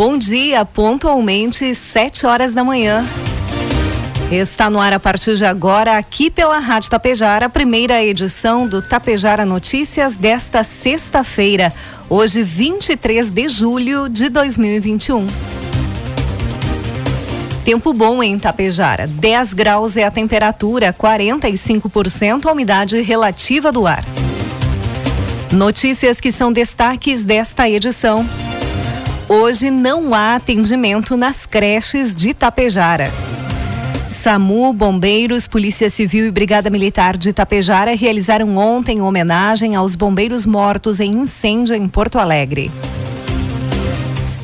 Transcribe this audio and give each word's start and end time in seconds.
Bom 0.00 0.16
dia, 0.16 0.64
pontualmente, 0.64 1.74
7 1.74 2.24
horas 2.24 2.54
da 2.54 2.64
manhã. 2.64 3.04
Está 4.32 4.70
no 4.70 4.80
ar 4.80 4.94
a 4.94 4.98
partir 4.98 5.36
de 5.36 5.44
agora, 5.44 5.98
aqui 5.98 6.30
pela 6.30 6.58
Rádio 6.58 6.88
Tapejara, 6.88 7.44
a 7.44 7.48
primeira 7.50 8.02
edição 8.02 8.66
do 8.66 8.80
Tapejara 8.80 9.44
Notícias 9.44 10.16
desta 10.16 10.64
sexta-feira, 10.64 11.70
hoje 12.08 12.42
23 12.42 13.28
de 13.28 13.46
julho 13.46 14.08
de 14.08 14.30
2021. 14.30 15.26
Tempo 17.62 17.92
bom 17.92 18.22
em 18.22 18.38
Tapejara, 18.38 19.06
10 19.06 19.52
graus 19.52 19.98
é 19.98 20.04
a 20.04 20.10
temperatura, 20.10 20.96
45% 20.98 22.46
a 22.46 22.52
umidade 22.52 23.02
relativa 23.02 23.70
do 23.70 23.86
ar. 23.86 24.02
Notícias 25.52 26.22
que 26.22 26.32
são 26.32 26.50
destaques 26.50 27.22
desta 27.22 27.68
edição. 27.68 28.24
Hoje 29.32 29.70
não 29.70 30.12
há 30.12 30.34
atendimento 30.34 31.16
nas 31.16 31.46
creches 31.46 32.16
de 32.16 32.34
Tapejara. 32.34 33.08
SAMU, 34.08 34.72
bombeiros, 34.72 35.46
Polícia 35.46 35.88
Civil 35.88 36.26
e 36.26 36.32
Brigada 36.32 36.68
Militar 36.68 37.16
de 37.16 37.32
Tapejara 37.32 37.94
realizaram 37.94 38.56
ontem 38.56 39.00
homenagem 39.00 39.76
aos 39.76 39.94
bombeiros 39.94 40.44
mortos 40.44 40.98
em 40.98 41.12
incêndio 41.12 41.76
em 41.76 41.86
Porto 41.86 42.18
Alegre. 42.18 42.72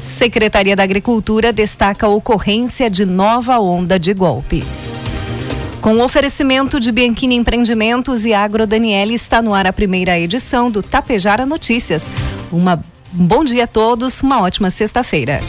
Secretaria 0.01 0.77
da 0.77 0.85
Agricultura 0.85 1.53
destaca 1.53 2.07
a 2.07 2.11
ocorrência 2.11 2.89
de 2.89 3.05
nova 3.05 3.59
onda 3.59 3.99
de 3.99 4.15
golpes. 4.15 4.93
Com 5.81 5.95
o 5.95 6.05
oferecimento 6.05 6.79
de 6.79 6.93
Bianchini 6.93 7.35
Empreendimentos 7.35 8.25
e 8.25 8.33
Agro 8.33 8.69
Daniele 8.69 9.15
está 9.15 9.43
no 9.43 9.53
ar 9.53 9.67
a 9.67 9.73
primeira 9.73 10.17
edição 10.17 10.71
do 10.71 10.81
Tapejara 10.81 11.45
Notícias. 11.45 12.09
Uma 12.53 12.85
um 13.15 13.27
bom 13.27 13.45
dia 13.45 13.65
a 13.65 13.67
todos, 13.67 14.23
uma 14.23 14.41
ótima 14.41 14.71
sexta-feira. 14.71 15.41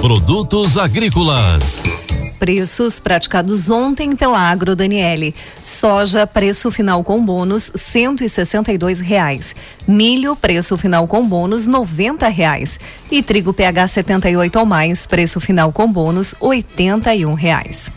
Produtos 0.00 0.76
agrícolas. 0.76 1.80
Preços 2.38 3.00
praticados 3.00 3.70
ontem 3.70 4.14
pela 4.14 4.38
Agro 4.38 4.76
Daniele. 4.76 5.34
Soja, 5.62 6.26
preço 6.26 6.70
final 6.70 7.02
com 7.02 7.24
bônus, 7.24 7.70
cento 7.74 8.22
e 8.22 8.28
reais. 9.00 9.54
Milho, 9.88 10.36
preço 10.36 10.76
final 10.76 11.06
com 11.06 11.26
bônus, 11.26 11.66
noventa 11.66 12.28
reais. 12.28 12.78
E 13.10 13.22
trigo 13.22 13.54
PH 13.54 13.86
78 13.88 14.58
ou 14.58 14.66
mais, 14.66 15.06
preço 15.06 15.40
final 15.40 15.72
com 15.72 15.90
bônus, 15.90 16.34
oitenta 16.38 17.14
e 17.14 17.24
um 17.24 17.34
reais. 17.34 17.90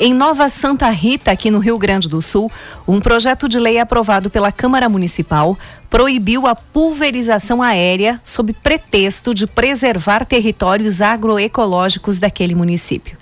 Em 0.00 0.12
Nova 0.12 0.48
Santa 0.48 0.90
Rita, 0.90 1.30
aqui 1.30 1.52
no 1.52 1.60
Rio 1.60 1.78
Grande 1.78 2.08
do 2.08 2.20
Sul, 2.20 2.50
um 2.86 3.00
projeto 3.00 3.48
de 3.48 3.60
lei 3.60 3.78
aprovado 3.78 4.28
pela 4.28 4.50
Câmara 4.50 4.88
Municipal 4.88 5.56
proibiu 5.88 6.48
a 6.48 6.56
pulverização 6.56 7.62
aérea 7.62 8.20
sob 8.24 8.52
pretexto 8.52 9.32
de 9.32 9.46
preservar 9.46 10.24
territórios 10.26 11.00
agroecológicos 11.00 12.18
daquele 12.18 12.56
município. 12.56 13.16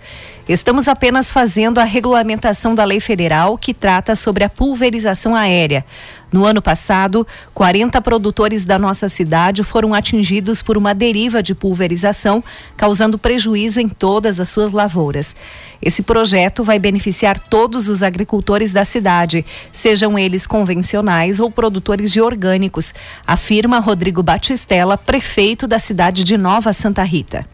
Estamos 0.49 0.89
apenas 0.89 1.31
fazendo 1.31 1.79
a 1.79 1.85
regulamentação 1.85 2.75
da 2.75 2.85
lei 2.85 2.99
federal 2.99 3.57
que 3.57 3.73
trata 3.73 4.17
sobre 4.17 4.43
a 4.43 4.49
pulverização 4.49 5.37
aérea. 5.37 5.85
No 6.33 6.45
ano 6.45 6.61
passado, 6.61 7.25
40 7.55 8.01
produtores 8.01 8.65
da 8.65 8.77
nossa 8.77 9.09
cidade 9.09 9.63
foram 9.63 9.95
atingidos 9.95 10.61
por 10.61 10.77
uma 10.77 10.95
deriva 10.95 11.43
de 11.43 11.55
pulverização, 11.55 12.43
causando 12.77 13.19
prejuízo 13.19 13.81
em 13.81 13.89
todas 13.89 14.41
as 14.41 14.49
suas 14.49 14.73
lavouras. 14.73 15.37
Esse 15.81 16.03
projeto 16.03 16.65
vai 16.65 16.79
beneficiar 16.79 17.39
todos 17.39 17.89
os 17.89 18.03
agricultores 18.03 18.73
da 18.73 18.85
cidade, 18.85 19.45
sejam 19.71 20.19
eles 20.19 20.45
convencionais 20.45 21.39
ou 21.39 21.51
produtores 21.51 22.11
de 22.11 22.21
orgânicos, 22.21 22.93
afirma 23.25 23.79
Rodrigo 23.79 24.23
Batistella, 24.23 24.99
prefeito 24.99 25.69
da 25.69 25.79
cidade 25.79 26.25
de 26.25 26.37
Nova 26.37 26.73
Santa 26.73 27.05
Rita. 27.05 27.52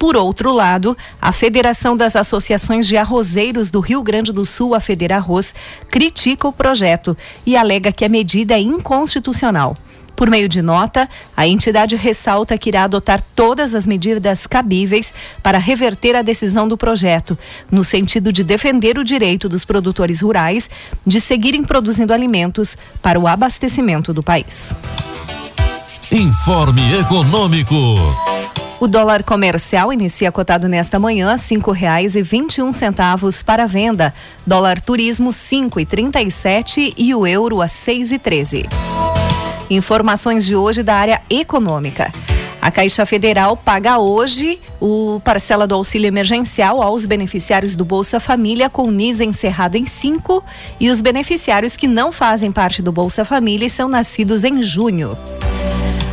Por 0.00 0.16
outro 0.16 0.50
lado, 0.50 0.96
a 1.20 1.30
Federação 1.30 1.94
das 1.94 2.16
Associações 2.16 2.86
de 2.86 2.96
Arrozeiros 2.96 3.68
do 3.68 3.80
Rio 3.80 4.02
Grande 4.02 4.32
do 4.32 4.46
Sul, 4.46 4.74
a 4.74 4.80
Federarroz, 4.80 5.54
critica 5.90 6.48
o 6.48 6.52
projeto 6.54 7.14
e 7.44 7.54
alega 7.54 7.92
que 7.92 8.02
a 8.02 8.08
medida 8.08 8.54
é 8.54 8.60
inconstitucional. 8.60 9.76
Por 10.16 10.30
meio 10.30 10.48
de 10.48 10.62
nota, 10.62 11.06
a 11.36 11.46
entidade 11.46 11.96
ressalta 11.96 12.56
que 12.56 12.70
irá 12.70 12.84
adotar 12.84 13.22
todas 13.36 13.74
as 13.74 13.86
medidas 13.86 14.46
cabíveis 14.46 15.12
para 15.42 15.58
reverter 15.58 16.16
a 16.16 16.22
decisão 16.22 16.66
do 16.66 16.78
projeto, 16.78 17.38
no 17.70 17.84
sentido 17.84 18.32
de 18.32 18.42
defender 18.42 18.96
o 18.96 19.04
direito 19.04 19.50
dos 19.50 19.66
produtores 19.66 20.22
rurais 20.22 20.70
de 21.06 21.20
seguirem 21.20 21.62
produzindo 21.62 22.14
alimentos 22.14 22.74
para 23.02 23.20
o 23.20 23.28
abastecimento 23.28 24.14
do 24.14 24.22
país. 24.22 24.74
Informe 26.10 26.94
Econômico. 26.94 27.76
O 28.80 28.88
dólar 28.88 29.22
comercial 29.22 29.92
inicia 29.92 30.32
cotado 30.32 30.66
nesta 30.66 30.98
manhã 30.98 31.36
cinco 31.36 31.70
reais 31.70 32.16
e 32.16 32.22
vinte 32.22 32.56
e 32.56 32.62
um 32.62 32.72
centavos 32.72 33.42
para 33.42 33.66
venda. 33.66 34.14
Dólar 34.46 34.80
turismo 34.80 35.34
cinco 35.34 35.78
e 35.78 35.84
trinta 35.84 36.22
e 36.22 36.30
sete 36.30 36.94
e 36.96 37.14
o 37.14 37.26
euro 37.26 37.60
a 37.60 37.68
seis 37.68 38.10
e 38.10 38.18
treze. 38.18 38.64
Informações 39.68 40.46
de 40.46 40.56
hoje 40.56 40.82
da 40.82 40.94
área 40.94 41.20
econômica. 41.28 42.10
A 42.62 42.70
Caixa 42.70 43.04
Federal 43.04 43.54
paga 43.54 43.98
hoje 43.98 44.58
o 44.80 45.20
parcela 45.22 45.66
do 45.66 45.74
auxílio 45.74 46.08
emergencial 46.08 46.82
aos 46.82 47.04
beneficiários 47.04 47.76
do 47.76 47.84
Bolsa 47.84 48.18
Família 48.18 48.70
com 48.70 48.90
NIS 48.90 49.20
encerrado 49.20 49.76
em 49.76 49.84
5 49.84 50.42
e 50.80 50.88
os 50.88 51.02
beneficiários 51.02 51.76
que 51.76 51.86
não 51.86 52.10
fazem 52.10 52.50
parte 52.50 52.80
do 52.80 52.90
Bolsa 52.90 53.26
Família 53.26 53.66
e 53.66 53.70
são 53.70 53.90
nascidos 53.90 54.42
em 54.42 54.62
junho. 54.62 55.18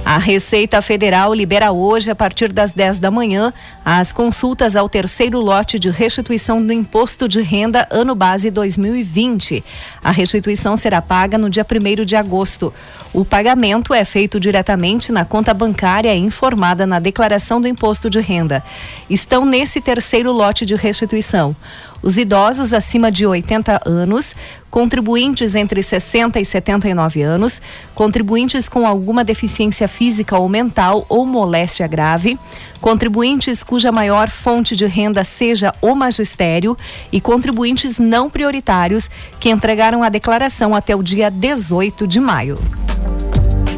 A 0.09 0.17
Receita 0.19 0.81
Federal 0.81 1.33
libera 1.33 1.73
hoje, 1.73 2.09
a 2.09 2.15
partir 2.15 2.53
das 2.53 2.71
10 2.71 2.97
da 2.97 3.11
manhã, 3.11 3.53
as 3.83 4.13
consultas 4.13 4.77
ao 4.77 4.87
terceiro 4.87 5.37
lote 5.41 5.77
de 5.77 5.89
restituição 5.89 6.65
do 6.65 6.71
Imposto 6.71 7.27
de 7.27 7.41
Renda 7.41 7.85
Ano 7.91 8.15
Base 8.15 8.49
2020. 8.49 9.61
A 10.01 10.09
restituição 10.09 10.77
será 10.77 11.01
paga 11.01 11.37
no 11.37 11.49
dia 11.49 11.65
1 11.69 12.05
de 12.05 12.15
agosto. 12.15 12.73
O 13.13 13.25
pagamento 13.25 13.93
é 13.93 14.05
feito 14.05 14.39
diretamente 14.39 15.11
na 15.11 15.25
conta 15.25 15.53
bancária 15.53 16.15
informada 16.15 16.87
na 16.87 16.99
declaração 16.99 17.59
do 17.59 17.67
Imposto 17.67 18.09
de 18.09 18.21
Renda. 18.21 18.63
Estão 19.09 19.45
nesse 19.45 19.81
terceiro 19.81 20.31
lote 20.31 20.65
de 20.65 20.73
restituição 20.73 21.53
os 22.01 22.17
idosos 22.17 22.73
acima 22.73 23.11
de 23.11 23.25
80 23.25 23.81
anos, 23.85 24.35
contribuintes 24.69 25.55
entre 25.55 25.81
60 25.81 26.39
e 26.39 26.45
79 26.45 27.21
anos, 27.21 27.61
contribuintes 27.95 28.67
com 28.67 28.85
alguma 28.85 29.23
deficiência 29.23 29.87
física 29.87 30.37
ou 30.37 30.47
mental 30.47 31.05
ou 31.09 31.25
moléstia 31.25 31.87
grave, 31.87 32.37
contribuintes 32.81 33.63
cuja 33.63 33.91
maior 33.91 34.29
fonte 34.29 34.75
de 34.75 34.85
renda 34.85 35.23
seja 35.23 35.73
o 35.81 35.95
magistério 35.95 36.77
e 37.11 37.19
contribuintes 37.19 37.97
não 37.97 38.29
prioritários 38.29 39.09
que 39.39 39.49
entregaram 39.49 40.03
a 40.03 40.09
declaração 40.09 40.75
até 40.75 40.95
o 40.95 41.03
dia 41.03 41.29
18 41.29 42.07
de 42.07 42.19
maio. 42.19 42.57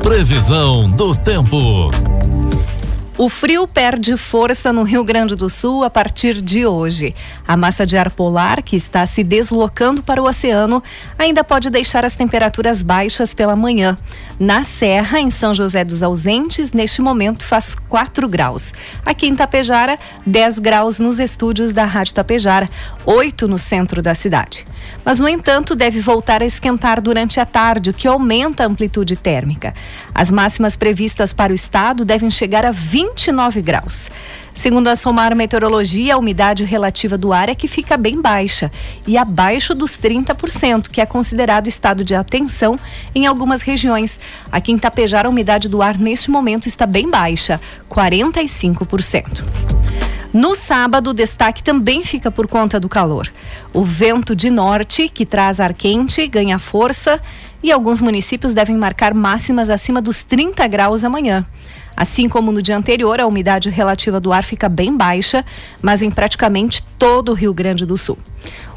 Previsão 0.02 0.90
do 0.90 1.16
tempo. 1.16 1.79
O 3.22 3.28
frio 3.28 3.68
perde 3.68 4.16
força 4.16 4.72
no 4.72 4.82
Rio 4.84 5.04
Grande 5.04 5.36
do 5.36 5.50
Sul 5.50 5.84
a 5.84 5.90
partir 5.90 6.42
de 6.42 6.66
hoje. 6.66 7.14
A 7.46 7.58
massa 7.58 7.86
de 7.86 7.98
ar 7.98 8.10
polar, 8.10 8.64
que 8.64 8.78
está 8.78 9.06
se 9.06 9.26
deslocando 9.26 10.02
para 10.02 10.24
o 10.24 10.26
oceano, 10.26 10.82
ainda 11.18 11.44
pode 11.44 11.70
deixar 11.70 12.06
as 12.06 12.16
temperaturas 12.16 12.82
baixas 12.82 13.34
pela 13.34 13.58
manhã. 13.58 13.98
Na 14.40 14.64
Serra, 14.64 15.20
em 15.20 15.30
São 15.30 15.54
José 15.54 15.84
dos 15.84 16.02
Ausentes, 16.02 16.72
neste 16.72 17.02
momento 17.02 17.46
faz 17.46 17.76
4 17.76 18.26
graus. 18.30 18.74
Aqui 19.06 19.28
em 19.28 19.36
Tapejara, 19.36 20.00
10 20.26 20.60
graus 20.60 20.98
nos 20.98 21.20
estúdios 21.20 21.74
da 21.74 21.84
Rádio 21.84 22.14
Tapejara, 22.14 22.70
8 23.06 23.50
no 23.50 23.58
centro 23.58 24.02
da 24.02 24.16
cidade. 24.16 24.66
Mas, 25.04 25.20
no 25.20 25.28
entanto, 25.28 25.76
deve 25.76 26.00
voltar 26.00 26.42
a 26.42 26.46
esquentar 26.46 27.02
durante 27.02 27.38
a 27.38 27.46
tarde, 27.46 27.90
o 27.90 27.94
que 27.94 28.08
aumenta 28.08 28.64
a 28.64 28.68
amplitude 28.68 29.18
térmica. 29.18 29.74
As 30.20 30.30
máximas 30.30 30.76
previstas 30.76 31.32
para 31.32 31.54
o 31.54 31.56
estado 31.56 32.04
devem 32.04 32.30
chegar 32.30 32.66
a 32.66 32.72
20 32.72 33.10
29 33.30 33.62
graus. 33.62 34.12
Segundo 34.54 34.90
a 34.90 34.96
Somar 34.98 35.34
Meteorologia, 35.34 36.16
a 36.16 36.18
umidade 36.18 36.66
relativa 36.66 37.18
do 37.18 37.32
ar 37.32 37.48
é 37.48 37.56
que 37.56 37.70
fica 37.70 37.96
bem 37.96 38.22
baixa 38.22 38.70
e 39.08 39.18
abaixo 39.18 39.74
dos 39.74 39.92
30%, 39.92 40.90
que 40.90 41.00
é 41.00 41.06
considerado 41.06 41.68
estado 41.68 42.04
de 42.04 42.14
atenção 42.14 42.78
em 43.16 43.26
algumas 43.26 43.62
regiões. 43.62 44.20
Aqui 44.52 44.74
em 44.74 44.78
Tapejar, 44.78 45.26
a 45.26 45.30
umidade 45.30 45.70
do 45.70 45.82
ar 45.82 45.98
neste 45.98 46.30
momento 46.30 46.68
está 46.68 46.86
bem 46.86 47.10
baixa, 47.10 47.62
45%. 47.90 49.46
No 50.34 50.54
sábado, 50.54 51.12
o 51.12 51.14
destaque 51.14 51.64
também 51.64 52.04
fica 52.04 52.30
por 52.30 52.48
conta 52.48 52.80
do 52.80 52.88
calor. 52.88 53.32
O 53.74 53.84
vento 53.84 54.36
de 54.36 54.50
norte, 54.50 55.10
que 55.10 55.26
traz 55.26 55.60
ar 55.60 55.74
quente, 55.74 56.28
ganha 56.28 56.60
força 56.60 57.20
e 57.62 57.72
alguns 57.72 58.02
municípios 58.02 58.54
devem 58.54 58.78
marcar 58.78 59.14
máximas 59.14 59.70
acima 59.70 60.02
dos 60.02 60.24
30 60.24 60.66
graus 60.68 61.04
amanhã. 61.04 61.46
Assim 61.96 62.30
como 62.30 62.52
no 62.52 62.62
dia 62.62 62.78
anterior, 62.78 63.20
a 63.20 63.28
umidade 63.28 63.70
relativa 63.70 64.20
do 64.20 64.32
ar 64.32 64.44
fica 64.44 64.70
bem 64.70 64.96
baixa, 64.96 65.44
mas 65.82 66.02
em 66.02 66.10
praticamente 66.10 66.82
todo 66.98 67.30
o 67.30 67.36
Rio 67.36 67.54
Grande 67.54 67.86
do 67.86 67.98
Sul. 67.98 68.18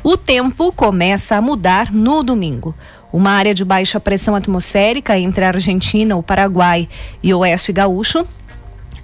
O 0.03 0.17
tempo 0.17 0.73
começa 0.73 1.37
a 1.37 1.41
mudar 1.41 1.93
no 1.93 2.23
domingo. 2.23 2.75
Uma 3.13 3.31
área 3.31 3.55
de 3.55 3.65
baixa 3.65 4.01
pressão 4.01 4.35
atmosférica 4.35 5.17
entre 5.17 5.45
a 5.45 5.49
Argentina, 5.49 6.17
o 6.17 6.23
Paraguai 6.23 6.89
e 7.23 7.33
o 7.33 7.39
Oeste 7.39 7.73
Gaúcho 7.73 8.27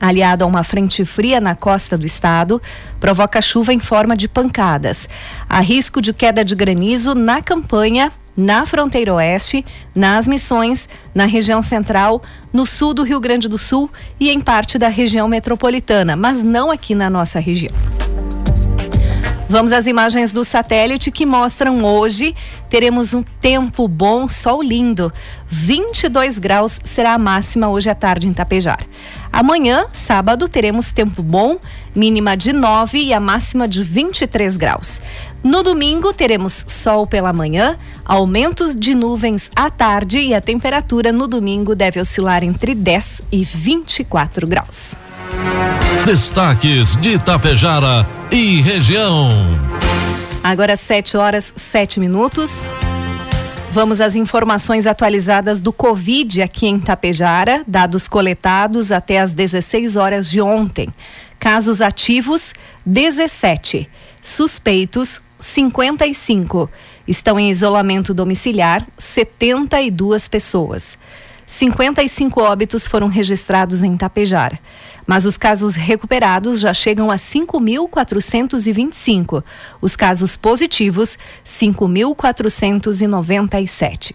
aliado 0.00 0.44
a 0.44 0.46
uma 0.46 0.62
frente 0.62 1.04
fria 1.04 1.40
na 1.40 1.54
costa 1.54 1.98
do 1.98 2.06
estado, 2.06 2.62
provoca 3.00 3.42
chuva 3.42 3.72
em 3.72 3.78
forma 3.78 4.16
de 4.16 4.28
pancadas. 4.28 5.08
Há 5.48 5.60
risco 5.60 6.00
de 6.00 6.12
queda 6.12 6.44
de 6.44 6.54
granizo 6.54 7.14
na 7.14 7.42
campanha, 7.42 8.12
na 8.38 8.64
fronteira 8.64 9.12
oeste, 9.12 9.64
nas 9.92 10.28
missões, 10.28 10.88
na 11.12 11.24
região 11.24 11.60
central, 11.60 12.22
no 12.52 12.64
sul 12.64 12.94
do 12.94 13.02
Rio 13.02 13.18
Grande 13.18 13.48
do 13.48 13.58
Sul 13.58 13.90
e 14.20 14.30
em 14.30 14.40
parte 14.40 14.78
da 14.78 14.86
região 14.86 15.26
metropolitana, 15.26 16.14
mas 16.14 16.40
não 16.40 16.70
aqui 16.70 16.94
na 16.94 17.10
nossa 17.10 17.40
região. 17.40 17.74
Vamos 19.50 19.72
às 19.72 19.86
imagens 19.86 20.32
do 20.32 20.44
satélite 20.44 21.10
que 21.10 21.26
mostram 21.26 21.82
hoje 21.82 22.34
teremos 22.68 23.14
um 23.14 23.22
tempo 23.22 23.88
bom, 23.88 24.28
sol 24.28 24.62
lindo. 24.62 25.12
22 25.48 26.38
graus 26.38 26.78
será 26.84 27.14
a 27.14 27.18
máxima 27.18 27.68
hoje 27.68 27.88
à 27.88 27.94
tarde 27.94 28.28
em 28.28 28.32
Tapejar. 28.34 28.84
Amanhã, 29.32 29.86
sábado, 29.92 30.48
teremos 30.48 30.92
tempo 30.92 31.22
bom, 31.22 31.58
mínima 31.94 32.36
de 32.36 32.52
9 32.52 32.98
e 32.98 33.12
a 33.12 33.20
máxima 33.20 33.66
de 33.66 33.82
23 33.82 34.56
graus. 34.56 35.00
No 35.42 35.62
domingo, 35.62 36.12
teremos 36.12 36.64
sol 36.66 37.06
pela 37.06 37.32
manhã, 37.32 37.78
aumentos 38.04 38.74
de 38.74 38.94
nuvens 38.94 39.50
à 39.54 39.70
tarde 39.70 40.18
e 40.18 40.34
a 40.34 40.40
temperatura 40.40 41.12
no 41.12 41.28
domingo 41.28 41.76
deve 41.76 42.00
oscilar 42.00 42.42
entre 42.42 42.74
10 42.74 43.22
e 43.30 43.44
24 43.44 44.46
graus. 44.46 44.96
Destaques 46.04 46.96
de 46.96 47.14
Itapejara 47.14 48.06
e 48.32 48.60
região. 48.60 49.30
Agora 50.42 50.74
7 50.74 51.16
horas 51.16 51.52
7 51.54 52.00
minutos. 52.00 52.66
Vamos 53.70 54.00
às 54.00 54.16
informações 54.16 54.86
atualizadas 54.86 55.60
do 55.60 55.72
Covid 55.72 56.42
aqui 56.42 56.66
em 56.66 56.76
Itapejara, 56.76 57.62
dados 57.66 58.08
coletados 58.08 58.90
até 58.90 59.20
às 59.20 59.32
16 59.32 59.94
horas 59.94 60.28
de 60.28 60.40
ontem. 60.40 60.88
Casos 61.38 61.80
ativos 61.80 62.54
17, 62.84 63.88
suspeitos 64.20 65.20
55. 65.38 66.70
Estão 67.06 67.38
em 67.38 67.50
isolamento 67.50 68.12
domiciliar 68.12 68.86
72 68.96 70.28
pessoas. 70.28 70.98
55 71.46 72.42
óbitos 72.42 72.86
foram 72.86 73.08
registrados 73.08 73.82
em 73.82 73.96
Tapejara 73.96 74.58
mas 75.08 75.24
os 75.24 75.36
casos 75.38 75.74
recuperados 75.74 76.60
já 76.60 76.74
chegam 76.74 77.10
a 77.10 77.16
5.425. 77.16 79.42
Os 79.80 79.96
casos 79.96 80.36
positivos, 80.36 81.16
5.497. 81.42 84.14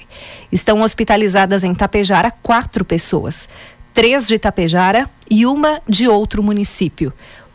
Estão 0.52 0.84
hospitalizadas 0.84 1.64
em 1.64 1.74
Tapejara 1.74 2.30
quatro 2.30 2.86
pessoas, 2.86 3.50
três 3.92 4.28
de 4.28 4.38
Tapejara 4.38 5.10
e 5.28 5.48
uma 5.48 5.82
de 5.90 6.08
outro 6.08 6.44
município. 6.44 7.12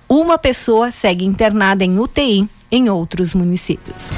Uma 0.09 0.37
pessoa 0.37 0.91
segue 0.91 1.25
internada 1.25 1.85
em 1.85 1.97
UTI 1.97 2.49
em 2.71 2.89
outros 2.89 3.35
municípios. 3.35 4.13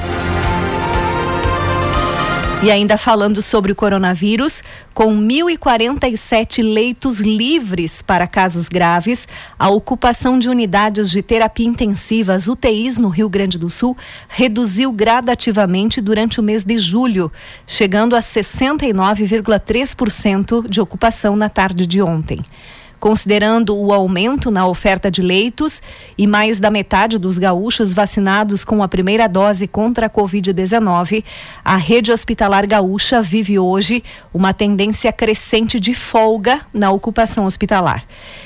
E 2.62 2.70
ainda 2.70 2.98
falando 2.98 3.40
sobre 3.40 3.72
o 3.72 3.74
coronavírus, 3.74 4.62
com 4.92 5.16
1.047 5.16 6.62
leitos 6.62 7.18
livres 7.18 8.02
para 8.02 8.26
casos 8.26 8.68
graves, 8.68 9.26
a 9.58 9.70
ocupação 9.70 10.38
de 10.38 10.46
unidades 10.46 11.10
de 11.10 11.22
terapia 11.22 11.66
intensiva, 11.66 12.34
as 12.34 12.48
UTIs 12.48 12.98
no 12.98 13.08
Rio 13.08 13.30
Grande 13.30 13.58
do 13.58 13.70
Sul, 13.70 13.96
reduziu 14.28 14.92
gradativamente 14.92 16.02
durante 16.02 16.38
o 16.38 16.42
mês 16.42 16.62
de 16.62 16.78
julho, 16.78 17.32
chegando 17.66 18.14
a 18.14 18.20
69,3% 18.20 20.68
de 20.68 20.82
ocupação 20.82 21.36
na 21.36 21.48
tarde 21.48 21.86
de 21.86 22.02
ontem. 22.02 22.44
Considerando 23.00 23.74
o 23.74 23.94
aumento 23.94 24.50
na 24.50 24.66
oferta 24.66 25.10
de 25.10 25.22
leitos 25.22 25.80
e 26.18 26.26
mais 26.26 26.60
da 26.60 26.70
metade 26.70 27.16
dos 27.16 27.38
gaúchos 27.38 27.94
vacinados 27.94 28.62
com 28.62 28.82
a 28.82 28.88
primeira 28.88 29.26
dose 29.26 29.66
contra 29.66 30.04
a 30.04 30.10
Covid-19, 30.10 31.24
a 31.64 31.76
rede 31.76 32.12
hospitalar 32.12 32.66
gaúcha 32.66 33.22
vive 33.22 33.58
hoje 33.58 34.04
uma 34.34 34.52
tendência 34.52 35.10
crescente 35.14 35.80
de 35.80 35.94
folga 35.94 36.60
na 36.74 36.90
ocupação 36.90 37.46
hospitalar. 37.46 38.04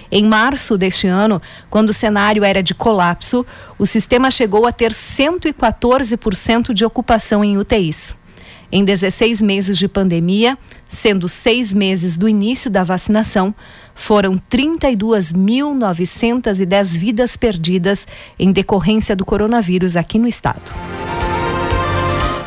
Em 0.08 0.24
março 0.24 0.78
deste 0.78 1.08
ano, 1.08 1.42
quando 1.68 1.90
o 1.90 1.94
cenário 1.94 2.44
era 2.44 2.62
de 2.62 2.76
colapso, 2.76 3.44
o 3.76 3.84
sistema 3.84 4.30
chegou 4.30 4.68
a 4.68 4.72
ter 4.72 4.92
114% 4.92 6.72
de 6.72 6.84
ocupação 6.84 7.42
em 7.42 7.58
UTIs. 7.58 8.14
Em 8.70 8.84
16 8.84 9.40
meses 9.42 9.78
de 9.78 9.86
pandemia, 9.86 10.58
sendo 10.88 11.28
seis 11.28 11.72
meses 11.72 12.16
do 12.16 12.28
início 12.28 12.70
da 12.70 12.82
vacinação, 12.82 13.54
foram 13.94 14.34
32.910 14.50 16.98
vidas 16.98 17.36
perdidas 17.36 18.08
em 18.38 18.52
decorrência 18.52 19.14
do 19.14 19.24
coronavírus 19.24 19.96
aqui 19.96 20.18
no 20.18 20.26
estado. 20.26 20.72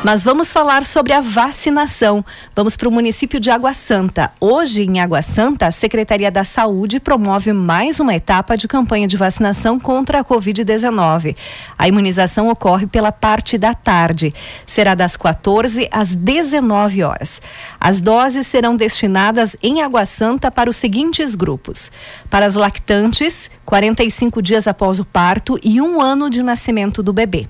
Mas 0.04 0.22
vamos 0.22 0.52
falar 0.52 0.86
sobre 0.86 1.12
a 1.12 1.20
vacinação. 1.20 2.24
Vamos 2.54 2.76
para 2.76 2.88
o 2.88 2.92
município 2.92 3.40
de 3.40 3.50
Água 3.50 3.74
Santa. 3.74 4.30
Hoje, 4.40 4.84
em 4.84 5.00
Água 5.00 5.22
Santa, 5.22 5.66
a 5.66 5.72
Secretaria 5.72 6.30
da 6.30 6.44
Saúde 6.44 7.00
promove 7.00 7.52
mais 7.52 7.98
uma 7.98 8.14
etapa 8.14 8.56
de 8.56 8.68
campanha 8.68 9.08
de 9.08 9.16
vacinação 9.16 9.78
contra 9.78 10.20
a 10.20 10.24
Covid-19. 10.24 11.36
A 11.76 11.88
imunização 11.88 12.48
ocorre 12.48 12.86
pela 12.86 13.10
parte 13.10 13.58
da 13.58 13.74
tarde. 13.74 14.32
Será 14.64 14.94
das 14.94 15.16
14 15.16 15.88
às 15.90 16.14
19 16.14 17.02
horas. 17.02 17.42
As 17.80 18.00
doses 18.00 18.46
serão 18.46 18.76
destinadas 18.76 19.56
em 19.60 19.82
Água 19.82 20.06
Santa 20.06 20.48
para 20.48 20.70
os 20.70 20.76
seguintes 20.76 21.34
grupos: 21.34 21.90
para 22.30 22.46
as 22.46 22.54
lactantes, 22.54 23.50
45 23.66 24.40
dias 24.40 24.68
após 24.68 25.00
o 25.00 25.04
parto 25.04 25.58
e 25.60 25.80
um 25.80 26.00
ano 26.00 26.30
de 26.30 26.40
nascimento 26.40 27.02
do 27.02 27.12
bebê 27.12 27.48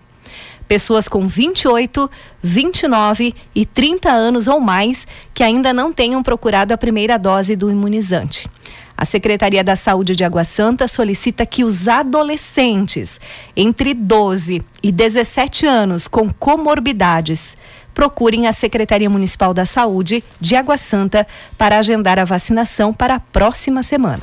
pessoas 0.68 1.08
com 1.08 1.26
28, 1.26 2.08
29 2.42 3.34
e 3.54 3.64
30 3.64 4.10
anos 4.10 4.46
ou 4.46 4.60
mais 4.60 5.06
que 5.32 5.42
ainda 5.42 5.72
não 5.72 5.92
tenham 5.92 6.22
procurado 6.22 6.74
a 6.74 6.78
primeira 6.78 7.18
dose 7.18 7.56
do 7.56 7.70
imunizante. 7.70 8.48
A 8.96 9.04
Secretaria 9.04 9.62
da 9.62 9.76
Saúde 9.76 10.14
de 10.14 10.24
Água 10.24 10.42
Santa 10.44 10.88
solicita 10.88 11.46
que 11.46 11.64
os 11.64 11.86
adolescentes 11.86 13.20
entre 13.56 13.94
12 13.94 14.60
e 14.82 14.92
17 14.92 15.66
anos 15.66 16.08
com 16.08 16.28
comorbidades 16.28 17.56
procurem 17.94 18.46
a 18.46 18.52
Secretaria 18.52 19.08
Municipal 19.08 19.54
da 19.54 19.64
Saúde 19.64 20.22
de 20.40 20.54
Água 20.56 20.76
Santa 20.76 21.26
para 21.56 21.78
agendar 21.78 22.18
a 22.18 22.24
vacinação 22.24 22.92
para 22.92 23.14
a 23.14 23.20
próxima 23.20 23.82
semana. 23.82 24.22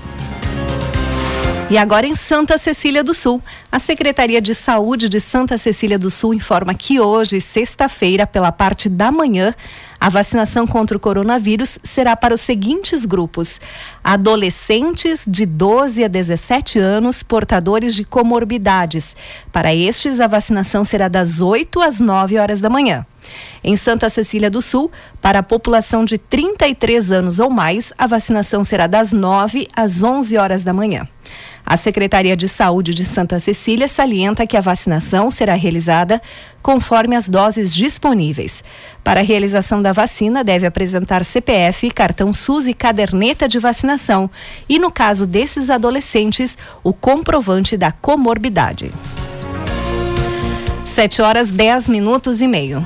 E 1.67 1.79
agora 1.79 2.05
em 2.05 2.13
Santa 2.13 2.59
Cecília 2.59 3.03
do 3.03 3.11
Sul, 3.11 3.41
a 3.71 3.79
Secretaria 3.79 4.39
de 4.39 4.53
Saúde 4.53 5.09
de 5.09 5.19
Santa 5.19 5.57
Cecília 5.57 5.97
do 5.97 6.11
Sul 6.11 6.31
informa 6.31 6.75
que 6.75 6.99
hoje, 6.99 7.41
sexta-feira, 7.41 8.27
pela 8.27 8.51
parte 8.51 8.87
da 8.87 9.11
manhã, 9.11 9.51
a 9.99 10.07
vacinação 10.07 10.67
contra 10.67 10.95
o 10.95 10.99
coronavírus 10.99 11.79
será 11.81 12.15
para 12.15 12.35
os 12.35 12.41
seguintes 12.41 13.03
grupos: 13.03 13.59
adolescentes 14.03 15.25
de 15.27 15.47
12 15.47 16.03
a 16.03 16.07
17 16.07 16.77
anos, 16.77 17.23
portadores 17.23 17.95
de 17.95 18.03
comorbidades. 18.05 19.15
Para 19.51 19.73
estes, 19.73 20.21
a 20.21 20.27
vacinação 20.27 20.83
será 20.83 21.07
das 21.07 21.41
8 21.41 21.81
às 21.81 21.99
9 21.99 22.37
horas 22.37 22.61
da 22.61 22.69
manhã. 22.69 23.03
Em 23.63 23.75
Santa 23.75 24.07
Cecília 24.07 24.51
do 24.51 24.61
Sul, 24.61 24.91
para 25.19 25.39
a 25.39 25.43
população 25.43 26.05
de 26.05 26.19
33 26.19 27.11
anos 27.11 27.39
ou 27.39 27.49
mais, 27.49 27.91
a 27.97 28.05
vacinação 28.05 28.63
será 28.63 28.85
das 28.85 29.11
9 29.11 29.67
às 29.75 30.03
11 30.03 30.37
horas 30.37 30.63
da 30.63 30.71
manhã. 30.71 31.07
A 31.65 31.75
Secretaria 31.75 32.37
de 32.37 32.47
Saúde 32.47 32.93
de 32.93 33.03
Santa 33.03 33.39
Cecília 33.39 33.87
salienta 33.87 34.45
que 34.45 34.55
a 34.55 34.61
vacinação 34.61 35.31
será 35.31 35.55
realizada 35.55 36.21
conforme 36.61 37.15
as 37.15 37.27
doses 37.27 37.73
disponíveis. 37.73 38.63
Para 39.03 39.21
a 39.21 39.23
realização 39.23 39.81
da 39.81 39.91
vacina, 39.91 40.43
deve 40.43 40.67
apresentar 40.67 41.25
CPF, 41.25 41.89
cartão 41.89 42.31
SUS 42.33 42.67
e 42.67 42.73
caderneta 42.73 43.47
de 43.47 43.57
vacinação. 43.57 44.29
E 44.69 44.77
no 44.77 44.91
caso 44.91 45.25
desses 45.25 45.71
adolescentes, 45.71 46.55
o 46.83 46.93
comprovante 46.93 47.75
da 47.75 47.91
comorbidade. 47.91 48.91
7 50.85 51.21
horas 51.21 51.49
10 51.49 51.89
minutos 51.89 52.41
e 52.41 52.47
meio. 52.47 52.85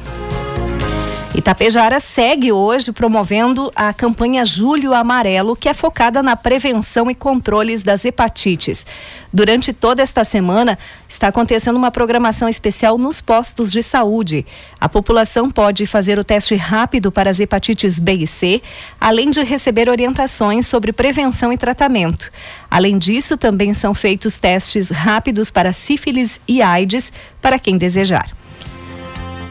Itapejara 1.39 2.01
segue 2.01 2.51
hoje 2.51 2.91
promovendo 2.91 3.71
a 3.73 3.93
campanha 3.93 4.43
Julho 4.43 4.93
Amarelo, 4.93 5.55
que 5.55 5.69
é 5.69 5.73
focada 5.73 6.21
na 6.21 6.35
prevenção 6.35 7.09
e 7.09 7.15
controles 7.15 7.81
das 7.81 8.03
hepatites. 8.03 8.85
Durante 9.31 9.71
toda 9.71 10.01
esta 10.01 10.25
semana, 10.25 10.77
está 11.07 11.29
acontecendo 11.29 11.77
uma 11.77 11.91
programação 11.91 12.49
especial 12.49 12.97
nos 12.97 13.21
postos 13.21 13.71
de 13.71 13.81
saúde. 13.81 14.45
A 14.81 14.89
população 14.89 15.49
pode 15.49 15.85
fazer 15.85 16.19
o 16.19 16.25
teste 16.25 16.57
rápido 16.57 17.09
para 17.09 17.29
as 17.29 17.39
hepatites 17.39 18.01
B 18.01 18.15
e 18.15 18.27
C, 18.27 18.61
além 18.99 19.31
de 19.31 19.41
receber 19.41 19.87
orientações 19.87 20.67
sobre 20.67 20.91
prevenção 20.91 21.53
e 21.53 21.57
tratamento. 21.57 22.29
Além 22.69 22.97
disso, 22.97 23.37
também 23.37 23.73
são 23.73 23.93
feitos 23.93 24.37
testes 24.37 24.89
rápidos 24.89 25.49
para 25.49 25.71
sífilis 25.71 26.41
e 26.45 26.61
AIDS 26.61 27.13
para 27.41 27.57
quem 27.57 27.77
desejar. 27.77 28.38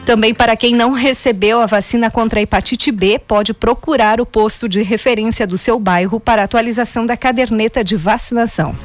Também 0.09 0.33
para 0.33 0.55
quem 0.55 0.73
não 0.73 0.91
recebeu 0.91 1.61
a 1.61 1.67
vacina 1.67 2.09
contra 2.09 2.39
a 2.39 2.41
hepatite 2.41 2.91
B, 2.91 3.19
pode 3.19 3.53
procurar 3.53 4.19
o 4.19 4.25
posto 4.25 4.67
de 4.67 4.81
referência 4.81 5.45
do 5.45 5.55
seu 5.55 5.79
bairro 5.79 6.19
para 6.19 6.41
atualização 6.41 7.05
da 7.05 7.15
caderneta 7.15 7.83
de 7.83 7.95
vacinação. 7.95 8.75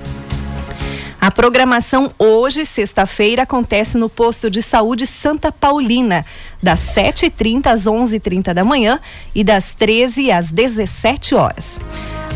A 1.19 1.31
programação 1.31 2.13
hoje, 2.19 2.67
sexta-feira, 2.67 3.45
acontece 3.45 3.97
no 3.97 4.11
posto 4.11 4.51
de 4.51 4.61
saúde 4.61 5.07
Santa 5.07 5.51
Paulina, 5.51 6.27
das 6.63 6.81
7h30 6.95 7.69
às 7.69 7.85
11h30 7.85 8.53
da 8.53 8.63
manhã 8.63 9.01
e 9.35 9.43
das 9.43 9.71
13 9.71 10.31
às 10.31 10.51
17 10.51 11.35
horas. 11.35 11.81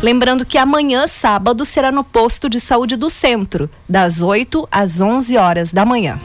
Lembrando 0.01 0.43
que 0.43 0.57
amanhã, 0.57 1.05
sábado, 1.05 1.63
será 1.63 1.91
no 1.91 2.03
posto 2.03 2.49
de 2.49 2.59
saúde 2.59 2.95
do 2.95 3.07
centro, 3.07 3.69
das 3.87 4.23
8 4.23 4.67
às 4.71 4.99
11 4.99 5.37
horas 5.37 5.71
da 5.71 5.85
manhã. 5.85 6.19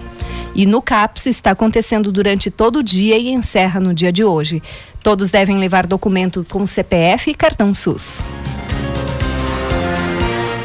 E 0.55 0.67
no 0.67 0.81
CAPS 0.81 1.27
está 1.27 1.51
acontecendo 1.51 2.13
durante 2.13 2.51
todo 2.51 2.81
o 2.81 2.83
dia 2.83 3.19
e 3.19 3.29
encerra 3.29 3.81
no 3.81 3.93
dia 3.93 4.13
de 4.13 4.23
hoje. 4.23 4.63
Todos 5.03 5.31
devem 5.31 5.59
levar 5.59 5.87
documento 5.87 6.47
com 6.49 6.65
CPF 6.65 7.31
e 7.31 7.35
cartão 7.35 7.75
SUS. 7.75 8.23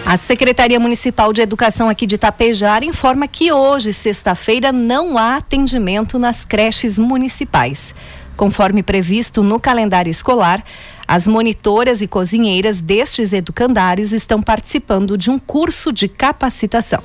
A 0.06 0.18
Secretaria 0.18 0.80
Municipal 0.80 1.32
de 1.32 1.42
Educação 1.42 1.88
aqui 1.88 2.08
de 2.08 2.18
Tapejar 2.18 2.84
informa 2.84 3.28
que 3.28 3.52
hoje, 3.52 3.94
sexta-feira, 3.94 4.72
não 4.72 5.18
há 5.18 5.36
atendimento 5.36 6.18
nas 6.18 6.44
creches 6.44 6.98
municipais. 6.98 7.94
Conforme 8.36 8.82
previsto 8.82 9.44
no 9.44 9.60
calendário 9.60 10.10
escolar, 10.10 10.64
as 11.08 11.28
monitoras 11.28 12.02
e 12.02 12.08
cozinheiras 12.08 12.80
destes 12.82 13.34
educandários 13.34 14.12
estão 14.12 14.42
participando 14.42 15.18
de 15.18 15.30
um 15.30 15.38
curso 15.38 15.92
de 15.92 16.08
capacitação. 16.08 17.04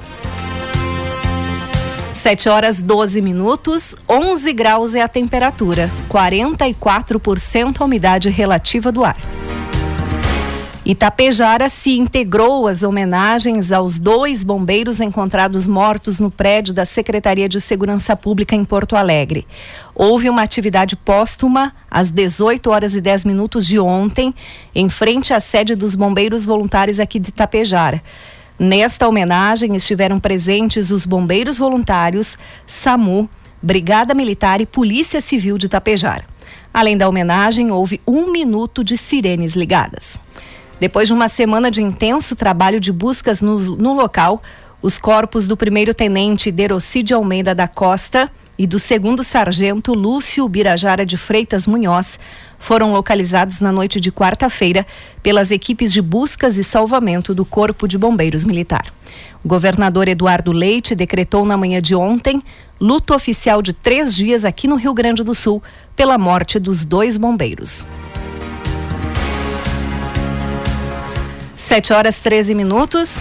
7 2.24 2.48
horas 2.48 2.80
12 2.80 3.20
minutos, 3.20 3.94
11 4.08 4.50
graus 4.54 4.94
é 4.94 5.02
a 5.02 5.08
temperatura, 5.08 5.90
44% 6.08 7.82
a 7.82 7.84
umidade 7.84 8.30
relativa 8.30 8.90
do 8.90 9.04
ar. 9.04 9.18
Itapejara 10.86 11.68
se 11.68 11.98
integrou 11.98 12.66
às 12.66 12.82
homenagens 12.82 13.72
aos 13.72 13.98
dois 13.98 14.42
bombeiros 14.42 15.02
encontrados 15.02 15.66
mortos 15.66 16.18
no 16.18 16.30
prédio 16.30 16.72
da 16.72 16.86
Secretaria 16.86 17.46
de 17.46 17.60
Segurança 17.60 18.16
Pública 18.16 18.56
em 18.56 18.64
Porto 18.64 18.96
Alegre. 18.96 19.46
Houve 19.94 20.30
uma 20.30 20.40
atividade 20.40 20.96
póstuma 20.96 21.74
às 21.90 22.10
18 22.10 22.70
horas 22.70 22.96
e 22.96 23.02
10 23.02 23.26
minutos 23.26 23.66
de 23.66 23.78
ontem, 23.78 24.34
em 24.74 24.88
frente 24.88 25.34
à 25.34 25.40
sede 25.40 25.74
dos 25.74 25.94
bombeiros 25.94 26.46
voluntários 26.46 26.98
aqui 26.98 27.18
de 27.18 27.28
Itapejara. 27.28 28.02
Nesta 28.58 29.08
homenagem 29.08 29.74
estiveram 29.74 30.20
presentes 30.20 30.92
os 30.92 31.04
bombeiros 31.04 31.58
voluntários, 31.58 32.38
SAMU, 32.66 33.28
Brigada 33.60 34.14
Militar 34.14 34.60
e 34.60 34.66
Polícia 34.66 35.20
Civil 35.20 35.58
de 35.58 35.68
Tapejar. 35.68 36.24
Além 36.72 36.96
da 36.96 37.08
homenagem, 37.08 37.72
houve 37.72 38.00
um 38.06 38.30
minuto 38.30 38.84
de 38.84 38.96
sirenes 38.96 39.56
ligadas. 39.56 40.20
Depois 40.78 41.08
de 41.08 41.14
uma 41.14 41.28
semana 41.28 41.70
de 41.70 41.82
intenso 41.82 42.36
trabalho 42.36 42.78
de 42.78 42.92
buscas 42.92 43.42
no, 43.42 43.58
no 43.58 43.92
local, 43.92 44.42
os 44.80 44.98
corpos 44.98 45.48
do 45.48 45.56
primeiro-tenente 45.56 46.52
Derocide 46.52 47.14
Almeida 47.14 47.54
da 47.54 47.66
Costa 47.66 48.30
e 48.56 48.66
do 48.66 48.78
segundo 48.78 49.24
sargento 49.24 49.94
Lúcio 49.94 50.48
Birajara 50.48 51.04
de 51.04 51.16
Freitas 51.16 51.66
Munhoz 51.66 52.20
foram 52.64 52.94
localizados 52.94 53.60
na 53.60 53.70
noite 53.70 54.00
de 54.00 54.10
quarta-feira 54.10 54.86
pelas 55.22 55.50
equipes 55.50 55.92
de 55.92 56.00
buscas 56.00 56.56
e 56.56 56.64
salvamento 56.64 57.34
do 57.34 57.44
Corpo 57.44 57.86
de 57.86 57.98
Bombeiros 57.98 58.42
Militar. 58.42 58.86
O 59.44 59.48
governador 59.48 60.08
Eduardo 60.08 60.50
Leite 60.50 60.94
decretou 60.94 61.44
na 61.44 61.58
manhã 61.58 61.82
de 61.82 61.94
ontem 61.94 62.42
luto 62.80 63.14
oficial 63.14 63.60
de 63.60 63.74
três 63.74 64.14
dias 64.14 64.46
aqui 64.46 64.66
no 64.66 64.76
Rio 64.76 64.94
Grande 64.94 65.22
do 65.22 65.34
Sul 65.34 65.62
pela 65.94 66.16
morte 66.16 66.58
dos 66.58 66.86
dois 66.86 67.18
bombeiros. 67.18 67.84
7 71.54 71.92
horas 71.92 72.18
13 72.20 72.54
minutos. 72.54 73.20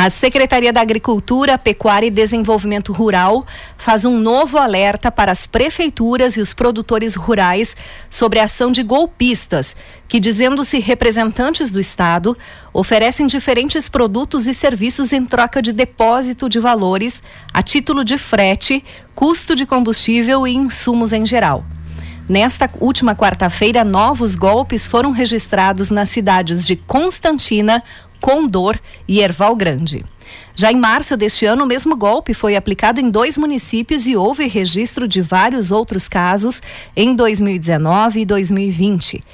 A 0.00 0.08
Secretaria 0.10 0.72
da 0.72 0.80
Agricultura, 0.80 1.58
Pecuária 1.58 2.06
e 2.06 2.10
Desenvolvimento 2.10 2.92
Rural 2.92 3.44
faz 3.76 4.04
um 4.04 4.16
novo 4.16 4.56
alerta 4.56 5.10
para 5.10 5.32
as 5.32 5.44
prefeituras 5.44 6.36
e 6.36 6.40
os 6.40 6.52
produtores 6.52 7.16
rurais 7.16 7.74
sobre 8.08 8.38
a 8.38 8.44
ação 8.44 8.70
de 8.70 8.84
golpistas, 8.84 9.74
que, 10.06 10.20
dizendo-se 10.20 10.78
representantes 10.78 11.72
do 11.72 11.80
Estado, 11.80 12.38
oferecem 12.72 13.26
diferentes 13.26 13.88
produtos 13.88 14.46
e 14.46 14.54
serviços 14.54 15.12
em 15.12 15.26
troca 15.26 15.60
de 15.60 15.72
depósito 15.72 16.48
de 16.48 16.60
valores 16.60 17.20
a 17.52 17.60
título 17.60 18.04
de 18.04 18.16
frete, 18.16 18.84
custo 19.16 19.56
de 19.56 19.66
combustível 19.66 20.46
e 20.46 20.54
insumos 20.54 21.12
em 21.12 21.26
geral. 21.26 21.64
Nesta 22.28 22.70
última 22.78 23.16
quarta-feira, 23.16 23.82
novos 23.82 24.36
golpes 24.36 24.86
foram 24.86 25.12
registrados 25.12 25.88
nas 25.88 26.10
cidades 26.10 26.66
de 26.66 26.76
Constantina, 26.76 27.82
Condor 28.20 28.78
e 29.06 29.20
Erval 29.20 29.54
Grande. 29.56 30.04
Já 30.54 30.72
em 30.72 30.76
março 30.76 31.16
deste 31.16 31.46
ano, 31.46 31.64
o 31.64 31.66
mesmo 31.66 31.96
golpe 31.96 32.34
foi 32.34 32.56
aplicado 32.56 33.00
em 33.00 33.10
dois 33.10 33.38
municípios 33.38 34.06
e 34.06 34.16
houve 34.16 34.46
registro 34.46 35.06
de 35.06 35.20
vários 35.20 35.70
outros 35.70 36.08
casos 36.08 36.60
em 36.96 37.14
2019 37.14 38.20
e 38.20 38.24
2020. 38.24 39.24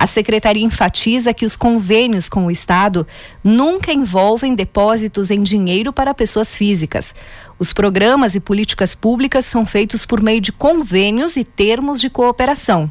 A 0.00 0.06
secretaria 0.06 0.64
enfatiza 0.64 1.34
que 1.34 1.44
os 1.44 1.54
convênios 1.54 2.26
com 2.26 2.46
o 2.46 2.50
Estado 2.50 3.06
nunca 3.44 3.92
envolvem 3.92 4.54
depósitos 4.54 5.30
em 5.30 5.42
dinheiro 5.42 5.92
para 5.92 6.14
pessoas 6.14 6.54
físicas. 6.54 7.14
Os 7.58 7.74
programas 7.74 8.34
e 8.34 8.40
políticas 8.40 8.94
públicas 8.94 9.44
são 9.44 9.66
feitos 9.66 10.06
por 10.06 10.22
meio 10.22 10.40
de 10.40 10.52
convênios 10.52 11.36
e 11.36 11.44
termos 11.44 12.00
de 12.00 12.08
cooperação. 12.08 12.90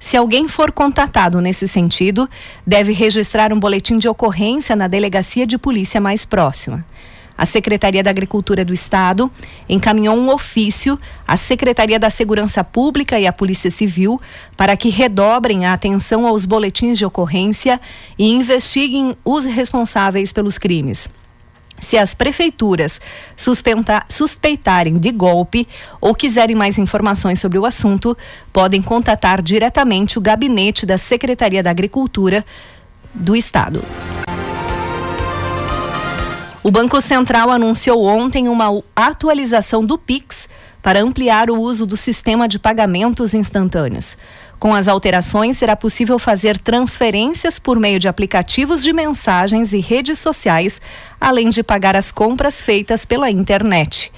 Se 0.00 0.16
alguém 0.16 0.48
for 0.48 0.72
contatado 0.72 1.42
nesse 1.42 1.68
sentido, 1.68 2.28
deve 2.66 2.90
registrar 2.90 3.52
um 3.52 3.60
boletim 3.60 3.98
de 3.98 4.08
ocorrência 4.08 4.74
na 4.74 4.88
delegacia 4.88 5.46
de 5.46 5.58
polícia 5.58 6.00
mais 6.00 6.24
próxima. 6.24 6.82
A 7.36 7.44
Secretaria 7.44 8.02
da 8.02 8.08
Agricultura 8.08 8.64
do 8.64 8.72
Estado 8.72 9.30
encaminhou 9.68 10.16
um 10.16 10.32
ofício 10.32 10.98
à 11.28 11.36
Secretaria 11.36 11.98
da 11.98 12.08
Segurança 12.08 12.64
Pública 12.64 13.20
e 13.20 13.26
à 13.26 13.32
Polícia 13.32 13.70
Civil 13.70 14.18
para 14.56 14.74
que 14.74 14.88
redobrem 14.88 15.66
a 15.66 15.74
atenção 15.74 16.26
aos 16.26 16.46
boletins 16.46 16.96
de 16.96 17.04
ocorrência 17.04 17.78
e 18.18 18.30
investiguem 18.30 19.14
os 19.22 19.44
responsáveis 19.44 20.32
pelos 20.32 20.56
crimes. 20.56 21.10
Se 21.80 21.96
as 21.96 22.14
prefeituras 22.14 23.00
suspeitarem 24.08 24.94
de 24.94 25.10
golpe 25.10 25.66
ou 26.00 26.14
quiserem 26.14 26.54
mais 26.54 26.78
informações 26.78 27.40
sobre 27.40 27.58
o 27.58 27.64
assunto, 27.64 28.16
podem 28.52 28.82
contatar 28.82 29.42
diretamente 29.42 30.18
o 30.18 30.20
gabinete 30.20 30.84
da 30.84 30.98
Secretaria 30.98 31.62
da 31.62 31.70
Agricultura 31.70 32.44
do 33.14 33.34
Estado. 33.34 33.82
O 36.62 36.70
Banco 36.70 37.00
Central 37.00 37.50
anunciou 37.50 38.04
ontem 38.04 38.46
uma 38.46 38.82
atualização 38.94 39.84
do 39.84 39.96
Pix 39.96 40.46
para 40.82 41.00
ampliar 41.00 41.50
o 41.50 41.58
uso 41.58 41.86
do 41.86 41.96
sistema 41.96 42.46
de 42.46 42.58
pagamentos 42.58 43.32
instantâneos. 43.32 44.16
Com 44.60 44.74
as 44.74 44.88
alterações, 44.88 45.56
será 45.56 45.74
possível 45.74 46.18
fazer 46.18 46.58
transferências 46.58 47.58
por 47.58 47.80
meio 47.80 47.98
de 47.98 48.06
aplicativos 48.06 48.82
de 48.82 48.92
mensagens 48.92 49.72
e 49.72 49.80
redes 49.80 50.18
sociais, 50.18 50.82
além 51.18 51.48
de 51.48 51.62
pagar 51.62 51.96
as 51.96 52.12
compras 52.12 52.60
feitas 52.60 53.06
pela 53.06 53.30
internet. 53.30 54.12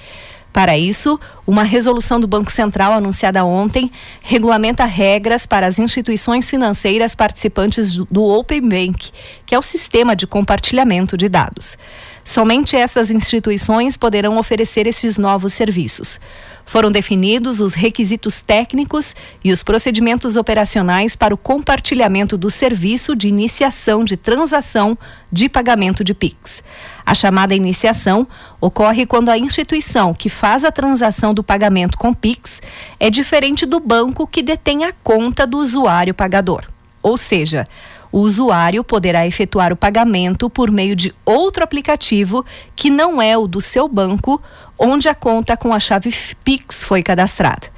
Para 0.53 0.77
isso, 0.77 1.19
uma 1.47 1.63
resolução 1.63 2.19
do 2.19 2.27
Banco 2.27 2.51
Central 2.51 2.93
anunciada 2.93 3.45
ontem 3.45 3.91
regulamenta 4.21 4.85
regras 4.85 5.47
para 5.47 5.65
as 5.65 5.79
instituições 5.79 6.51
financeiras 6.51 7.15
participantes 7.15 7.95
do 8.11 8.25
Open 8.25 8.63
Bank, 8.63 9.13
que 9.47 9.55
é 9.55 9.59
o 9.59 9.63
sistema 9.63 10.17
de 10.17 10.27
compartilhamento 10.27 11.17
de 11.17 11.29
dados. 11.29 11.79
Somente 12.25 12.77
essas 12.77 13.11
instituições 13.11 13.97
poderão 13.97 14.39
oferecer 14.39 14.87
esses 14.89 15.19
novos 15.19 15.53
serviços. 15.53 16.21
Foram 16.65 16.91
definidos 16.91 17.61
os 17.61 17.75
requisitos 17.75 18.41
técnicos 18.41 19.15
e 19.45 19.53
os 19.53 19.63
procedimentos 19.63 20.37
operacionais 20.37 21.15
para 21.17 21.35
o 21.35 21.39
compartilhamento 21.39 22.37
do 22.37 22.51
serviço 22.51 23.15
de 23.15 23.29
iniciação 23.29 24.05
de 24.05 24.17
transação 24.17 24.97
de 25.31 25.49
pagamento 25.49 26.03
de 26.05 26.15
PIX. 26.15 26.63
A 27.05 27.15
chamada 27.15 27.55
iniciação 27.55 28.27
ocorre 28.61 29.05
quando 29.05 29.29
a 29.29 29.37
instituição 29.37 30.15
que 30.15 30.29
faz 30.29 30.65
a 30.65 30.73
transação 30.73 31.35
do 31.35 31.43
pagamento 31.43 31.99
com 31.99 32.13
PIX 32.13 32.63
é 32.99 33.11
diferente 33.11 33.67
do 33.67 33.81
banco 33.81 34.27
que 34.27 34.43
detém 34.43 34.85
a 34.85 34.93
conta 34.93 35.47
do 35.47 35.59
usuário 35.59 36.15
pagador. 36.15 36.65
Ou 37.03 37.17
seja, 37.17 37.67
o 38.13 38.21
usuário 38.21 38.85
poderá 38.85 39.27
efetuar 39.27 39.73
o 39.73 39.77
pagamento 39.77 40.51
por 40.51 40.71
meio 40.71 40.95
de 40.95 41.15
outro 41.25 41.65
aplicativo 41.65 42.45
que 42.77 42.91
não 42.91 43.23
é 43.23 43.37
o 43.37 43.49
do 43.49 43.59
seu 43.59 43.89
banco, 43.89 44.41
onde 44.83 45.09
a 45.09 45.15
conta 45.15 45.57
com 45.57 45.73
a 45.73 45.79
chave 45.79 46.13
Pix 46.45 46.83
foi 46.83 47.05
cadastrada. 47.05 47.69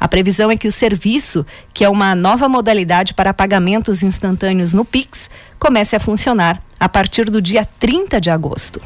A 0.00 0.08
previsão 0.08 0.50
é 0.50 0.56
que 0.56 0.66
o 0.66 0.72
serviço, 0.72 1.46
que 1.74 1.84
é 1.84 1.88
uma 1.88 2.14
nova 2.14 2.48
modalidade 2.48 3.12
para 3.12 3.34
pagamentos 3.34 4.02
instantâneos 4.02 4.72
no 4.72 4.84
Pix, 4.84 5.30
comece 5.58 5.94
a 5.94 6.00
funcionar 6.00 6.60
a 6.80 6.88
partir 6.88 7.30
do 7.30 7.40
dia 7.40 7.66
30 7.78 8.18
de 8.18 8.30
agosto. 8.30 8.80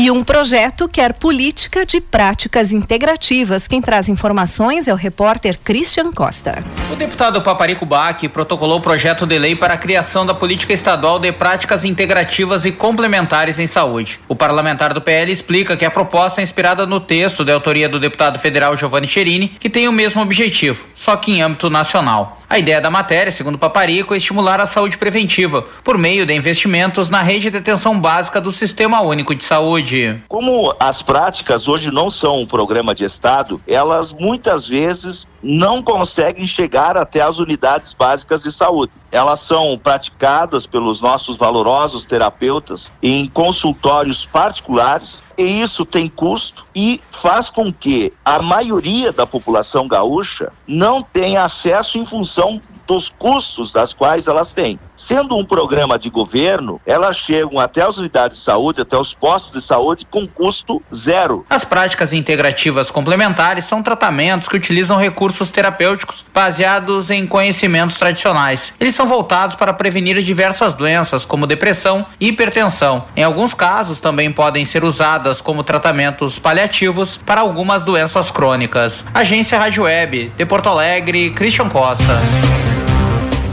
E 0.00 0.12
um 0.12 0.22
projeto 0.22 0.88
quer 0.88 1.12
política 1.12 1.84
de 1.84 2.00
práticas 2.00 2.72
integrativas. 2.72 3.66
Quem 3.66 3.80
traz 3.80 4.08
informações 4.08 4.86
é 4.86 4.92
o 4.92 4.96
repórter 4.96 5.58
Christian 5.58 6.12
Costa. 6.12 6.62
O 6.92 6.94
deputado 6.94 7.42
Paparico 7.42 7.84
Bach 7.84 8.16
protocolou 8.32 8.78
o 8.78 8.80
projeto 8.80 9.26
de 9.26 9.36
lei 9.36 9.56
para 9.56 9.74
a 9.74 9.76
criação 9.76 10.24
da 10.24 10.32
política 10.32 10.72
estadual 10.72 11.18
de 11.18 11.32
práticas 11.32 11.82
integrativas 11.82 12.64
e 12.64 12.70
complementares 12.70 13.58
em 13.58 13.66
saúde. 13.66 14.20
O 14.28 14.36
parlamentar 14.36 14.94
do 14.94 15.00
PL 15.00 15.32
explica 15.32 15.76
que 15.76 15.84
a 15.84 15.90
proposta 15.90 16.40
é 16.40 16.44
inspirada 16.44 16.86
no 16.86 17.00
texto 17.00 17.44
de 17.44 17.50
autoria 17.50 17.88
do 17.88 17.98
deputado 17.98 18.38
federal 18.38 18.76
Giovanni 18.76 19.08
Cherini, 19.08 19.48
que 19.48 19.68
tem 19.68 19.88
o 19.88 19.92
mesmo 19.92 20.22
objetivo, 20.22 20.86
só 20.94 21.16
que 21.16 21.32
em 21.32 21.42
âmbito 21.42 21.68
nacional. 21.68 22.37
A 22.50 22.58
ideia 22.58 22.80
da 22.80 22.90
matéria, 22.90 23.30
segundo 23.30 23.58
Paparico, 23.58 24.14
é 24.14 24.16
estimular 24.16 24.58
a 24.58 24.64
saúde 24.64 24.96
preventiva 24.96 25.66
por 25.84 25.98
meio 25.98 26.24
de 26.24 26.32
investimentos 26.34 27.10
na 27.10 27.20
rede 27.20 27.50
de 27.50 27.58
atenção 27.58 28.00
básica 28.00 28.40
do 28.40 28.50
Sistema 28.50 29.02
Único 29.02 29.34
de 29.34 29.44
Saúde. 29.44 30.22
Como 30.28 30.74
as 30.80 31.02
práticas 31.02 31.68
hoje 31.68 31.90
não 31.90 32.10
são 32.10 32.40
um 32.40 32.46
programa 32.46 32.94
de 32.94 33.04
Estado, 33.04 33.60
elas 33.68 34.14
muitas 34.14 34.66
vezes 34.66 35.28
não 35.42 35.82
conseguem 35.82 36.46
chegar 36.46 36.96
até 36.96 37.20
as 37.20 37.38
unidades 37.38 37.94
básicas 37.94 38.42
de 38.42 38.52
saúde. 38.52 38.92
Elas 39.10 39.40
são 39.40 39.78
praticadas 39.78 40.66
pelos 40.66 41.00
nossos 41.00 41.36
valorosos 41.36 42.04
terapeutas 42.04 42.90
em 43.02 43.26
consultórios 43.26 44.26
particulares 44.26 45.20
e 45.36 45.62
isso 45.62 45.84
tem 45.84 46.08
custo 46.08 46.66
e 46.74 47.00
faz 47.10 47.48
com 47.48 47.72
que 47.72 48.12
a 48.24 48.42
maioria 48.42 49.12
da 49.12 49.26
população 49.26 49.86
gaúcha 49.86 50.52
não 50.66 51.02
tenha 51.02 51.44
acesso 51.44 51.96
em 51.98 52.04
função 52.04 52.60
dos 52.86 53.08
custos 53.08 53.72
das 53.72 53.92
quais 53.92 54.28
elas 54.28 54.52
têm. 54.52 54.78
Sendo 54.98 55.36
um 55.36 55.44
programa 55.44 55.96
de 55.96 56.10
governo, 56.10 56.80
elas 56.84 57.16
chegam 57.16 57.60
até 57.60 57.82
as 57.82 57.98
unidades 57.98 58.38
de 58.38 58.44
saúde, 58.44 58.80
até 58.80 58.98
os 58.98 59.14
postos 59.14 59.52
de 59.52 59.64
saúde, 59.64 60.04
com 60.10 60.26
custo 60.26 60.82
zero. 60.92 61.46
As 61.48 61.64
práticas 61.64 62.12
integrativas 62.12 62.90
complementares 62.90 63.64
são 63.64 63.80
tratamentos 63.80 64.48
que 64.48 64.56
utilizam 64.56 64.98
recursos 64.98 65.52
terapêuticos 65.52 66.24
baseados 66.34 67.10
em 67.10 67.28
conhecimentos 67.28 67.96
tradicionais. 67.96 68.74
Eles 68.80 68.96
são 68.96 69.06
voltados 69.06 69.54
para 69.54 69.72
prevenir 69.72 70.20
diversas 70.20 70.74
doenças, 70.74 71.24
como 71.24 71.46
depressão 71.46 72.04
e 72.18 72.28
hipertensão. 72.28 73.04
Em 73.14 73.22
alguns 73.22 73.54
casos, 73.54 74.00
também 74.00 74.32
podem 74.32 74.64
ser 74.64 74.82
usadas 74.82 75.40
como 75.40 75.62
tratamentos 75.62 76.40
paliativos 76.40 77.16
para 77.16 77.40
algumas 77.40 77.84
doenças 77.84 78.32
crônicas. 78.32 79.04
Agência 79.14 79.60
Rádio 79.60 79.84
Web, 79.84 80.32
de 80.36 80.44
Porto 80.44 80.68
Alegre, 80.68 81.30
Christian 81.30 81.68
Costa. 81.68 82.20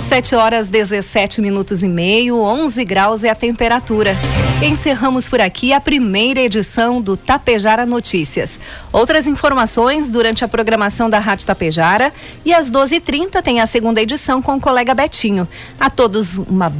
7 0.05 0.35
horas 0.35 0.67
17 0.67 1.41
minutos 1.41 1.81
e 1.81 1.87
meio, 1.87 2.37
11 2.39 2.85
graus 2.85 3.23
é 3.23 3.29
a 3.31 3.35
temperatura. 3.35 4.15
Encerramos 4.61 5.27
por 5.27 5.41
aqui 5.41 5.73
a 5.73 5.81
primeira 5.81 6.41
edição 6.41 7.01
do 7.01 7.17
Tapejara 7.17 7.87
Notícias. 7.87 8.59
Outras 8.93 9.25
informações 9.25 10.07
durante 10.07 10.45
a 10.45 10.47
programação 10.47 11.09
da 11.09 11.17
Rádio 11.17 11.47
Tapejara 11.47 12.13
e 12.45 12.53
às 12.53 12.69
12h30 12.69 13.41
tem 13.41 13.59
a 13.59 13.65
segunda 13.65 13.99
edição 13.99 14.43
com 14.43 14.55
o 14.55 14.61
colega 14.61 14.93
Betinho. 14.93 15.47
A 15.79 15.89
todos 15.89 16.37
uma, 16.37 16.71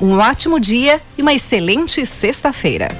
um 0.00 0.18
ótimo 0.18 0.58
dia 0.58 1.00
e 1.16 1.22
uma 1.22 1.32
excelente 1.32 2.04
sexta-feira. 2.04 2.98